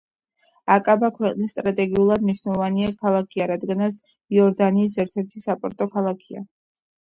აკაბა 0.75 1.09
ქვეყნის 1.17 1.51
სტრატეგიულად 1.55 2.25
მნიშვნელოვანია 2.27 2.87
ქალაქია, 3.03 3.47
რადგანაც, 3.53 4.01
იორდანიის 4.39 4.97
ერთადერთი 5.05 5.45
საპორტო 5.47 5.89
ქალაქია. 5.99 6.45